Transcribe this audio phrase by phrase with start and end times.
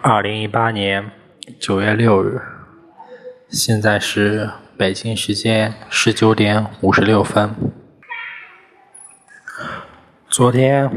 [0.00, 1.10] 二零一八年
[1.58, 2.40] 九月六日，
[3.48, 7.52] 现在是北京时间十九点五十六分。
[10.28, 10.88] 昨天，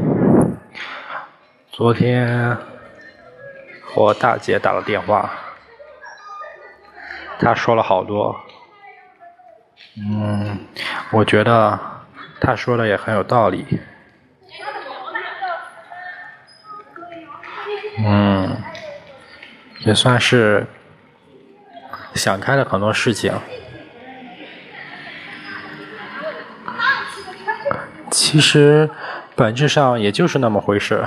[1.72, 2.56] 昨天
[3.96, 5.30] 我大姐打了电话，
[7.40, 8.36] 她说了好多。
[9.98, 10.60] 嗯，
[11.10, 11.78] 我觉得
[12.40, 13.80] 她说的也很有道理。
[17.98, 18.61] 嗯，
[19.84, 20.66] 也算是
[22.14, 23.32] 想开了很多事情。
[28.10, 28.90] 其实
[29.34, 31.04] 本质上也就是那么回事。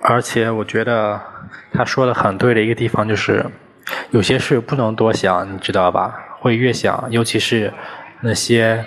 [0.00, 1.20] 而且我觉得
[1.72, 3.44] 他说的很对的一个地方就是，
[4.10, 6.14] 有些事不能多想，你知道吧？
[6.38, 7.72] 会越想，尤其是
[8.20, 8.84] 那些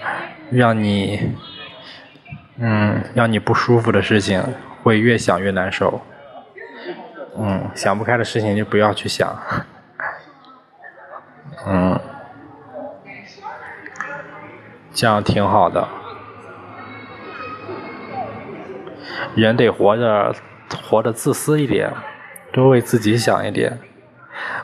[0.51, 1.35] 让你。
[2.61, 4.43] 嗯，让你不舒服的事情
[4.83, 6.01] 会越想越难受。
[7.39, 9.33] 嗯，想不开的事情就不要去想。
[11.65, 11.99] 嗯，
[14.93, 15.87] 这样挺好的。
[19.35, 20.35] 人得活着，
[20.83, 21.93] 活得自私一点，
[22.51, 23.79] 多为自己想一点。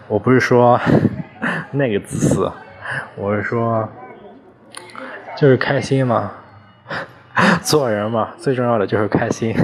[0.08, 0.80] 我不是说
[1.72, 2.52] 那个自私，
[3.16, 3.90] 我是说，
[5.38, 6.32] 就是开心嘛。
[7.62, 9.56] 做人嘛，最重要的就是开心。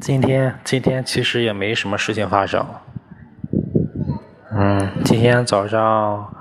[0.00, 2.64] 今天今天其实也没什么事情发生。
[4.50, 6.34] 嗯，今天早上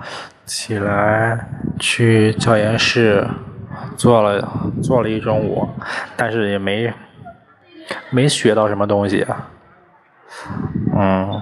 [0.46, 1.38] 起来
[1.78, 3.28] 去教研室
[3.98, 5.68] 做了做了一中午，
[6.16, 6.94] 但是也没
[8.10, 9.28] 没学到什么东西。
[10.96, 11.42] 嗯，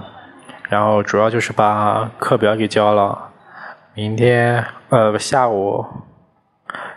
[0.68, 3.30] 然后主要就是把课表给交了，
[3.94, 5.86] 明天呃下午。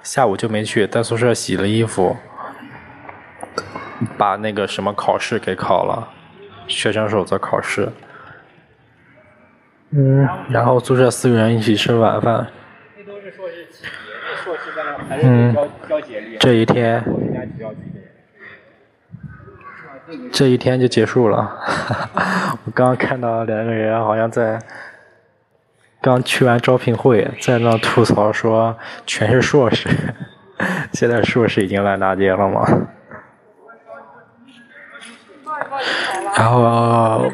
[0.04, 2.16] 下午就没去，在宿舍洗了衣服，
[4.18, 6.08] 把那个什么考试给考了，
[6.68, 7.90] 学生守则考试。
[9.92, 12.48] 嗯，然后宿舍四个人一起吃晚饭。
[15.22, 15.56] 嗯，
[16.40, 17.04] 这一天，
[20.32, 21.60] 这一天就结束了。
[22.66, 24.60] 我刚看到两个人好像在。
[26.02, 29.88] 刚去完招聘会，在那吐槽说全是硕士，
[30.92, 32.62] 现在硕士已经烂大街了吗？
[36.38, 37.30] 然后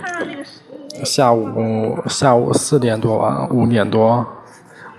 [1.04, 4.26] 下午下午四点多吧，五点多，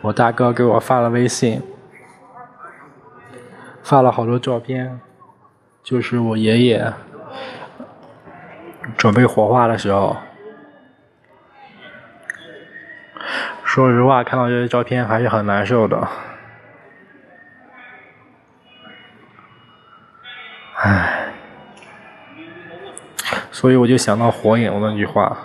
[0.00, 1.62] 我大哥给我发了微信，
[3.82, 5.00] 发了好多照片，
[5.82, 6.92] 就是我爷爷
[8.96, 10.16] 准备火化的时候。
[13.62, 16.08] 说实话，看到这些照片还是很难受的。
[20.82, 21.19] 唉，
[23.60, 25.37] 所以我就想到火影那句话：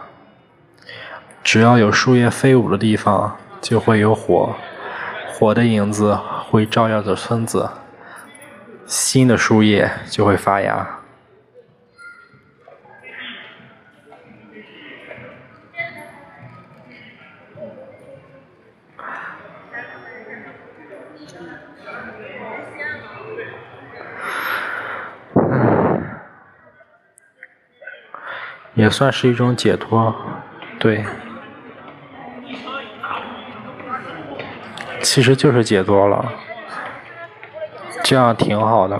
[1.43, 4.55] 只要有树叶飞舞的地方，就会有火，
[5.33, 6.17] 火的影子
[6.49, 7.69] 会照耀着村子，
[8.85, 11.01] 新的树叶就会发芽。
[28.75, 30.13] 也算是一种解脱，
[30.77, 31.03] 对，
[35.01, 36.33] 其实就是解脱了，
[38.03, 38.99] 这样挺好的。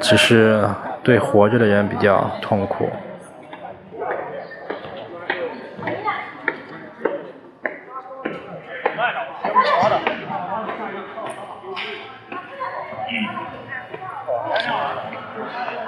[0.00, 0.68] 只是
[1.02, 2.88] 对活着的人比较痛苦。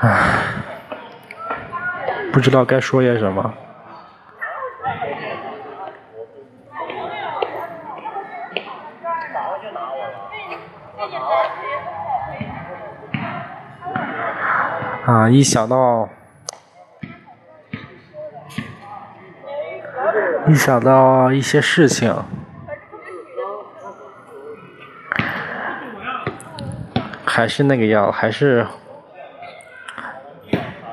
[0.01, 0.58] 唉。
[2.33, 3.55] 不知道该说些什么。
[15.07, 15.29] 啊！
[15.31, 16.07] 一想到，
[20.47, 22.15] 一想到一些事情，
[27.25, 28.67] 还是那个样，还是。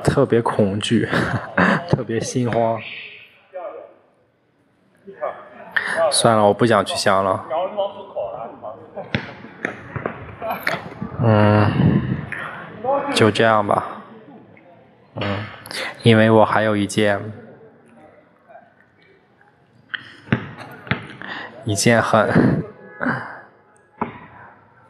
[0.06, 1.10] 特别恐惧，
[1.90, 2.80] 特别心慌。
[6.12, 7.46] 算了，我不想去想了。
[11.22, 11.72] 嗯，
[13.14, 14.04] 就这样吧。
[15.16, 15.46] 嗯，
[16.04, 17.20] 因为我还有一件，
[21.66, 22.64] 一件很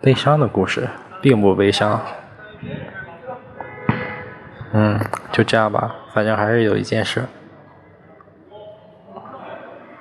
[0.01, 0.89] 悲伤的故事，
[1.21, 2.01] 并不悲伤。
[5.31, 7.23] 就这样吧，反正还是有一件事。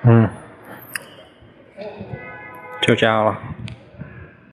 [0.02, 0.28] 嗯，
[2.82, 3.38] 就这样了。